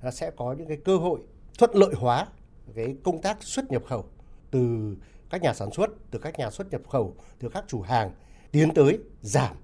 nó 0.03 0.11
sẽ 0.11 0.31
có 0.37 0.53
những 0.59 0.69
cái 0.69 0.77
cơ 0.77 0.97
hội 0.97 1.21
thuận 1.59 1.71
lợi 1.75 1.95
hóa 1.97 2.27
cái 2.75 2.97
công 3.03 3.23
tác 3.23 3.43
xuất 3.43 3.71
nhập 3.71 3.83
khẩu 3.87 4.05
từ 4.51 4.95
các 5.31 5.43
nhà 5.43 5.55
sản 5.55 5.71
xuất, 5.73 5.91
từ 6.11 6.19
các 6.19 6.39
nhà 6.39 6.51
xuất 6.51 6.71
nhập 6.71 6.81
khẩu, 6.89 7.17
từ 7.39 7.49
các 7.49 7.65
chủ 7.69 7.81
hàng 7.81 8.11
tiến 8.51 8.75
tới 8.75 8.99
giảm 9.23 9.57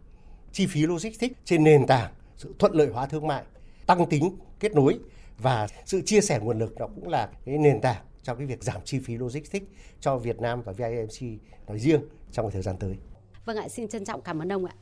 chi 0.52 0.66
phí 0.66 0.86
logistics 0.86 1.34
trên 1.44 1.64
nền 1.64 1.86
tảng, 1.86 2.12
sự 2.36 2.54
thuận 2.58 2.72
lợi 2.72 2.88
hóa 2.88 3.06
thương 3.06 3.26
mại, 3.26 3.44
tăng 3.86 4.06
tính 4.06 4.36
kết 4.60 4.74
nối 4.74 4.98
và 5.38 5.66
sự 5.84 6.02
chia 6.02 6.20
sẻ 6.20 6.38
nguồn 6.42 6.58
lực 6.58 6.74
nó 6.78 6.86
cũng 6.86 7.08
là 7.08 7.28
cái 7.44 7.58
nền 7.58 7.80
tảng 7.80 8.02
cho 8.22 8.34
cái 8.34 8.46
việc 8.46 8.62
giảm 8.62 8.80
chi 8.84 8.98
phí 8.98 9.16
logistics 9.16 9.66
cho 10.00 10.18
Việt 10.18 10.40
Nam 10.40 10.62
và 10.62 10.72
VIMC 10.72 11.40
nói 11.68 11.78
riêng 11.78 12.00
trong 12.32 12.50
thời 12.50 12.62
gian 12.62 12.76
tới. 12.80 12.96
Vâng 13.44 13.56
ạ, 13.56 13.68
xin 13.68 13.88
trân 13.88 14.04
trọng 14.04 14.22
cảm 14.22 14.42
ơn 14.42 14.52
ông 14.52 14.64
ạ. 14.64 14.74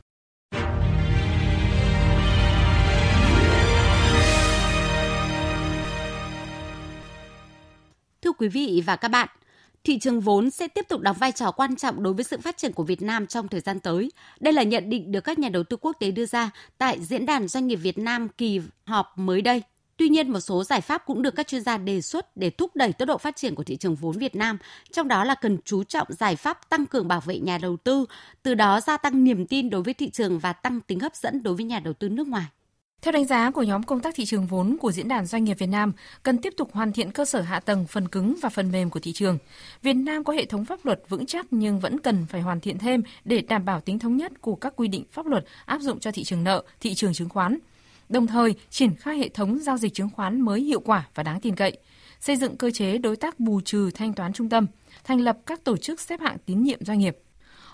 Thưa 8.21 8.31
quý 8.31 8.47
vị 8.47 8.83
và 8.85 8.95
các 8.95 9.07
bạn, 9.07 9.29
thị 9.83 9.99
trường 9.99 10.21
vốn 10.21 10.51
sẽ 10.51 10.67
tiếp 10.67 10.85
tục 10.89 11.01
đóng 11.01 11.15
vai 11.19 11.31
trò 11.31 11.51
quan 11.51 11.75
trọng 11.75 12.03
đối 12.03 12.13
với 12.13 12.23
sự 12.23 12.37
phát 12.41 12.57
triển 12.57 12.73
của 12.73 12.83
Việt 12.83 13.01
Nam 13.01 13.27
trong 13.27 13.47
thời 13.47 13.61
gian 13.61 13.79
tới. 13.79 14.11
Đây 14.39 14.53
là 14.53 14.63
nhận 14.63 14.89
định 14.89 15.11
được 15.11 15.21
các 15.21 15.39
nhà 15.39 15.49
đầu 15.49 15.63
tư 15.63 15.77
quốc 15.77 15.97
tế 15.99 16.11
đưa 16.11 16.25
ra 16.25 16.51
tại 16.77 17.01
Diễn 17.01 17.25
đàn 17.25 17.47
Doanh 17.47 17.67
nghiệp 17.67 17.75
Việt 17.75 17.97
Nam 17.97 18.27
kỳ 18.37 18.61
họp 18.85 19.13
mới 19.15 19.41
đây. 19.41 19.61
Tuy 19.97 20.09
nhiên, 20.09 20.31
một 20.31 20.39
số 20.39 20.63
giải 20.63 20.81
pháp 20.81 21.05
cũng 21.05 21.21
được 21.21 21.35
các 21.35 21.47
chuyên 21.47 21.61
gia 21.61 21.77
đề 21.77 22.01
xuất 22.01 22.37
để 22.37 22.49
thúc 22.49 22.75
đẩy 22.75 22.93
tốc 22.93 23.07
độ 23.07 23.17
phát 23.17 23.35
triển 23.35 23.55
của 23.55 23.63
thị 23.63 23.75
trường 23.77 23.95
vốn 23.95 24.17
Việt 24.17 24.35
Nam, 24.35 24.57
trong 24.91 25.07
đó 25.07 25.23
là 25.23 25.35
cần 25.35 25.57
chú 25.65 25.83
trọng 25.83 26.07
giải 26.09 26.35
pháp 26.35 26.69
tăng 26.69 26.85
cường 26.85 27.07
bảo 27.07 27.21
vệ 27.21 27.39
nhà 27.39 27.57
đầu 27.57 27.77
tư, 27.77 28.05
từ 28.43 28.53
đó 28.53 28.81
gia 28.81 28.97
tăng 28.97 29.23
niềm 29.23 29.47
tin 29.47 29.69
đối 29.69 29.83
với 29.83 29.93
thị 29.93 30.09
trường 30.09 30.39
và 30.39 30.53
tăng 30.53 30.81
tính 30.81 30.99
hấp 30.99 31.15
dẫn 31.15 31.43
đối 31.43 31.55
với 31.55 31.65
nhà 31.65 31.79
đầu 31.79 31.93
tư 31.93 32.09
nước 32.09 32.27
ngoài. 32.27 32.45
Theo 33.01 33.11
đánh 33.11 33.25
giá 33.25 33.51
của 33.51 33.63
nhóm 33.63 33.83
công 33.83 33.99
tác 33.99 34.15
thị 34.15 34.25
trường 34.25 34.45
vốn 34.45 34.77
của 34.81 34.91
Diễn 34.91 35.07
đàn 35.07 35.25
Doanh 35.25 35.43
nghiệp 35.43 35.59
Việt 35.59 35.67
Nam, 35.67 35.93
cần 36.23 36.37
tiếp 36.37 36.53
tục 36.57 36.73
hoàn 36.73 36.93
thiện 36.93 37.11
cơ 37.11 37.25
sở 37.25 37.41
hạ 37.41 37.59
tầng, 37.59 37.85
phần 37.87 38.07
cứng 38.07 38.35
và 38.41 38.49
phần 38.49 38.71
mềm 38.71 38.89
của 38.89 38.99
thị 38.99 39.13
trường. 39.13 39.37
Việt 39.81 39.93
Nam 39.93 40.23
có 40.23 40.33
hệ 40.33 40.45
thống 40.45 40.65
pháp 40.65 40.85
luật 40.85 41.01
vững 41.09 41.25
chắc 41.25 41.45
nhưng 41.51 41.79
vẫn 41.79 41.99
cần 41.99 42.25
phải 42.29 42.41
hoàn 42.41 42.59
thiện 42.59 42.77
thêm 42.77 43.03
để 43.25 43.41
đảm 43.41 43.65
bảo 43.65 43.81
tính 43.81 43.99
thống 43.99 44.17
nhất 44.17 44.41
của 44.41 44.55
các 44.55 44.73
quy 44.75 44.87
định 44.87 45.03
pháp 45.11 45.25
luật 45.25 45.45
áp 45.65 45.81
dụng 45.81 45.99
cho 45.99 46.11
thị 46.11 46.23
trường 46.23 46.43
nợ, 46.43 46.63
thị 46.79 46.93
trường 46.93 47.13
chứng 47.13 47.29
khoán 47.29 47.57
đồng 48.09 48.27
thời 48.27 48.55
triển 48.69 48.95
khai 48.95 49.17
hệ 49.17 49.29
thống 49.29 49.59
giao 49.59 49.77
dịch 49.77 49.93
chứng 49.93 50.09
khoán 50.09 50.41
mới 50.41 50.61
hiệu 50.61 50.79
quả 50.79 51.09
và 51.15 51.23
đáng 51.23 51.41
tin 51.41 51.55
cậy, 51.55 51.77
xây 52.19 52.35
dựng 52.35 52.57
cơ 52.57 52.71
chế 52.71 52.97
đối 52.97 53.15
tác 53.15 53.39
bù 53.39 53.61
trừ 53.61 53.89
thanh 53.93 54.13
toán 54.13 54.33
trung 54.33 54.49
tâm, 54.49 54.67
thành 55.03 55.21
lập 55.21 55.37
các 55.45 55.63
tổ 55.63 55.77
chức 55.77 55.99
xếp 55.99 56.19
hạng 56.19 56.37
tín 56.45 56.63
nhiệm 56.63 56.85
doanh 56.85 56.99
nghiệp. 56.99 57.17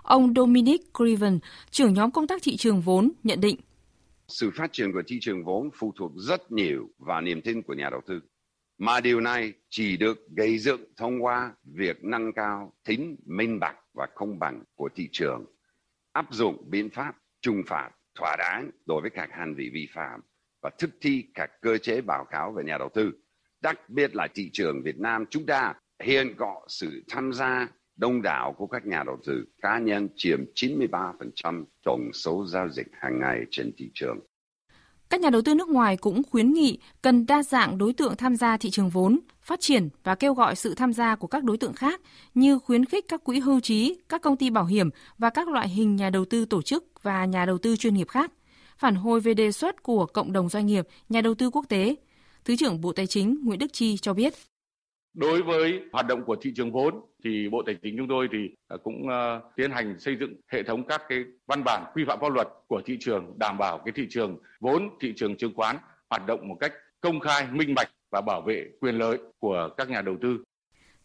Ông 0.04 0.34
Dominic 0.36 0.82
Criven, 0.98 1.40
trưởng 1.72 1.94
nhóm 1.94 2.12
công 2.12 2.28
tác 2.28 2.42
thị 2.44 2.58
trường 2.58 2.82
vốn, 2.82 3.12
nhận 3.24 3.42
định. 3.42 3.56
Sự 4.28 4.52
phát 4.56 4.74
triển 4.74 4.92
của 4.94 5.02
thị 5.08 5.18
trường 5.22 5.46
vốn 5.46 5.70
phụ 5.74 5.94
thuộc 5.98 6.12
rất 6.16 6.52
nhiều 6.52 6.90
vào 7.00 7.22
niềm 7.22 7.42
tin 7.42 7.62
của 7.62 7.74
nhà 7.74 7.90
đầu 7.92 8.02
tư. 8.08 8.20
Mà 8.78 9.00
điều 9.00 9.22
này 9.22 9.54
chỉ 9.70 9.98
được 9.98 10.18
gây 10.38 10.58
dựng 10.58 10.82
thông 10.98 11.24
qua 11.24 11.54
việc 11.64 12.04
nâng 12.04 12.34
cao 12.34 12.74
tính 12.86 13.16
minh 13.26 13.60
bạch 13.60 13.76
và 13.94 14.08
công 14.16 14.40
bằng 14.40 14.64
của 14.76 14.90
thị 14.96 15.10
trường, 15.12 15.46
áp 16.12 16.26
dụng 16.32 16.70
biện 16.70 16.90
pháp 16.90 17.14
trừng 17.42 17.62
phạt 17.68 17.90
thỏa 18.16 18.36
đáng 18.40 18.72
đối 18.86 19.02
với 19.02 19.10
các 19.10 19.30
hành 19.32 19.56
vi 19.56 19.70
vi 19.74 19.88
phạm 19.94 20.22
và 20.62 20.70
thực 20.80 20.90
thi 21.02 21.26
các 21.34 21.52
cơ 21.62 21.78
chế 21.78 22.02
báo 22.02 22.26
cáo 22.32 22.52
về 22.52 22.64
nhà 22.64 22.78
đầu 22.78 22.90
tư. 22.94 23.12
Đặc 23.62 23.90
biệt 23.90 24.16
là 24.16 24.28
thị 24.36 24.50
trường 24.54 24.82
Việt 24.84 25.00
Nam 25.00 25.26
chúng 25.30 25.46
ta 25.46 25.74
hiện 26.04 26.36
có 26.38 26.62
sự 26.68 27.04
tham 27.10 27.34
gia 27.34 27.68
đông 27.96 28.22
đảo 28.22 28.54
của 28.58 28.68
các 28.68 28.86
nhà 28.86 29.04
đầu 29.04 29.18
tư, 29.26 29.46
cá 29.62 29.80
nhân 29.80 30.10
chiếm 30.16 30.40
93% 30.56 31.66
tổng 31.84 32.10
số 32.14 32.46
giao 32.46 32.70
dịch 32.70 32.88
hàng 32.94 33.20
ngày 33.20 33.46
trên 33.52 33.72
thị 33.78 33.92
trường. 33.94 34.20
Các 35.12 35.22
nhà 35.22 35.30
đầu 35.30 35.42
tư 35.42 35.56
nước 35.56 35.70
ngoài 35.70 35.98
cũng 35.98 36.22
khuyến 36.32 36.54
nghị 36.54 36.78
cần 37.02 37.26
đa 37.26 37.44
dạng 37.44 37.78
đối 37.78 37.94
tượng 37.94 38.16
tham 38.16 38.36
gia 38.36 38.58
thị 38.58 38.70
trường 38.70 38.90
vốn, 38.90 39.20
phát 39.42 39.60
triển 39.60 39.90
và 40.04 40.16
kêu 40.16 40.34
gọi 40.34 40.56
sự 40.56 40.76
tham 40.76 40.94
gia 40.94 41.16
của 41.16 41.28
các 41.28 41.44
đối 41.44 41.58
tượng 41.58 41.74
khác 41.74 42.02
như 42.34 42.60
khuyến 42.60 42.86
khích 42.86 43.06
các 43.08 43.24
quỹ 43.24 43.40
hưu 43.40 43.60
trí, 43.60 43.98
các 44.10 44.22
công 44.22 44.38
ty 44.38 44.50
bảo 44.50 44.66
hiểm 44.66 44.90
và 45.18 45.30
các 45.30 45.48
loại 45.48 45.70
hình 45.70 45.96
nhà 45.96 46.10
đầu 46.10 46.26
tư 46.26 46.46
tổ 46.46 46.62
chức 46.62 47.04
và 47.04 47.26
nhà 47.26 47.46
đầu 47.46 47.58
tư 47.58 47.76
chuyên 47.78 47.94
nghiệp 47.94 48.08
khác. 48.08 48.32
Phản 48.78 48.96
hồi 48.96 49.20
về 49.20 49.34
đề 49.34 49.52
xuất 49.52 49.84
của 49.84 50.06
cộng 50.06 50.34
đồng 50.34 50.50
doanh 50.50 50.66
nghiệp, 50.66 50.88
nhà 51.10 51.22
đầu 51.22 51.36
tư 51.36 51.50
quốc 51.50 51.66
tế, 51.70 51.96
Thứ 52.46 52.56
trưởng 52.56 52.82
Bộ 52.82 52.94
Tài 52.94 53.08
chính 53.08 53.38
Nguyễn 53.44 53.60
Đức 53.60 53.74
Chi 53.74 53.98
cho 53.98 54.14
biết. 54.14 54.34
Đối 55.14 55.42
với 55.44 55.80
hoạt 55.94 56.08
động 56.08 56.24
của 56.26 56.36
thị 56.42 56.52
trường 56.56 56.72
vốn 56.72 56.94
thì 57.24 57.50
Bộ 57.50 57.64
Tài 57.66 57.76
chính 57.84 57.98
chúng 57.98 58.08
tôi 58.08 58.28
thì 58.32 58.50
à, 58.68 58.78
cũng 58.84 59.10
à, 59.10 59.40
tiến 59.56 59.72
hành 59.72 60.00
xây 60.00 60.16
dựng 60.20 60.34
hệ 60.48 60.64
thống 60.64 60.88
các 60.88 61.02
cái 61.10 61.24
văn 61.48 61.64
bản 61.66 61.84
quy 61.94 62.04
phạm 62.08 62.20
pháp 62.22 62.34
luật 62.34 62.48
của 62.68 62.82
thị 62.86 62.98
trường 63.00 63.34
đảm 63.38 63.58
bảo 63.58 63.78
cái 63.86 63.92
thị 63.96 64.08
trường 64.10 64.38
vốn, 64.60 64.90
thị 65.02 65.14
trường 65.16 65.38
chứng 65.38 65.54
khoán 65.56 65.78
hoạt 66.10 66.26
động 66.28 66.48
một 66.48 66.56
cách 66.60 66.74
công 67.02 67.20
khai, 67.20 67.48
minh 67.52 67.74
bạch 67.76 67.90
và 68.12 68.22
bảo 68.22 68.42
vệ 68.42 68.70
quyền 68.82 68.96
lợi 68.96 69.18
của 69.40 69.70
các 69.78 69.90
nhà 69.90 70.02
đầu 70.02 70.16
tư. 70.22 70.44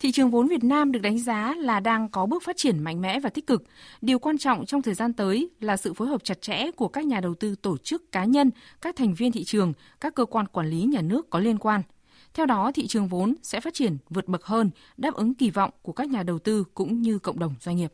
Thị 0.01 0.13
trường 0.13 0.31
vốn 0.31 0.49
Việt 0.49 0.65
Nam 0.65 0.93
được 0.93 1.01
đánh 1.03 1.19
giá 1.19 1.55
là 1.59 1.81
đang 1.81 2.09
có 2.09 2.27
bước 2.27 2.43
phát 2.43 2.57
triển 2.57 2.85
mạnh 2.85 3.01
mẽ 3.01 3.21
và 3.21 3.31
tích 3.31 3.47
cực. 3.47 3.63
Điều 4.01 4.19
quan 4.19 4.39
trọng 4.39 4.67
trong 4.67 4.83
thời 4.83 4.95
gian 4.95 5.13
tới 5.13 5.51
là 5.61 5.77
sự 5.77 5.93
phối 5.93 6.09
hợp 6.09 6.25
chặt 6.25 6.43
chẽ 6.43 6.71
của 6.71 6.89
các 6.89 7.07
nhà 7.07 7.21
đầu 7.21 7.35
tư 7.35 7.55
tổ 7.63 7.79
chức 7.79 8.13
cá 8.13 8.25
nhân, 8.25 8.51
các 8.81 8.97
thành 8.97 9.15
viên 9.15 9.33
thị 9.33 9.45
trường, 9.45 9.73
các 10.01 10.15
cơ 10.15 10.25
quan 10.25 10.47
quản 10.47 10.67
lý 10.67 10.83
nhà 10.83 11.01
nước 11.03 11.31
có 11.31 11.39
liên 11.39 11.59
quan– 11.59 11.83
theo 12.37 12.47
đó, 12.47 12.73
thị 12.75 12.87
trường 12.87 13.09
vốn 13.09 13.35
sẽ 13.43 13.61
phát 13.61 13.75
triển 13.75 13.97
vượt 14.11 14.29
bậc 14.29 14.45
hơn, 14.45 14.71
đáp 14.97 15.15
ứng 15.15 15.35
kỳ 15.35 15.51
vọng 15.51 15.71
của 15.83 15.93
các 15.93 16.09
nhà 16.09 16.23
đầu 16.23 16.39
tư 16.39 16.65
cũng 16.75 17.03
như 17.03 17.19
cộng 17.19 17.39
đồng 17.39 17.55
doanh 17.61 17.77
nghiệp. 17.77 17.93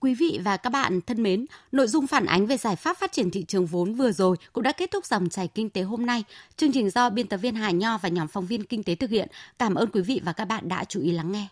Quý 0.00 0.14
vị 0.14 0.40
và 0.44 0.56
các 0.56 0.70
bạn 0.70 1.00
thân 1.00 1.22
mến, 1.22 1.46
nội 1.72 1.86
dung 1.86 2.06
phản 2.06 2.26
ánh 2.26 2.46
về 2.46 2.56
giải 2.56 2.76
pháp 2.76 2.98
phát 2.98 3.12
triển 3.12 3.30
thị 3.30 3.44
trường 3.48 3.66
vốn 3.66 3.94
vừa 3.94 4.12
rồi 4.12 4.36
cũng 4.52 4.64
đã 4.64 4.72
kết 4.72 4.90
thúc 4.90 5.06
dòng 5.06 5.28
chảy 5.28 5.48
kinh 5.48 5.70
tế 5.70 5.82
hôm 5.82 6.06
nay. 6.06 6.24
Chương 6.56 6.72
trình 6.72 6.90
do 6.90 7.10
biên 7.10 7.26
tập 7.26 7.36
viên 7.36 7.54
Hà 7.54 7.70
Nho 7.70 7.98
và 7.98 8.08
nhóm 8.08 8.28
phóng 8.28 8.46
viên 8.46 8.64
kinh 8.64 8.82
tế 8.82 8.94
thực 8.94 9.10
hiện. 9.10 9.28
Cảm 9.58 9.74
ơn 9.74 9.90
quý 9.92 10.00
vị 10.02 10.20
và 10.24 10.32
các 10.32 10.44
bạn 10.44 10.68
đã 10.68 10.84
chú 10.84 11.00
ý 11.00 11.12
lắng 11.12 11.32
nghe. 11.32 11.48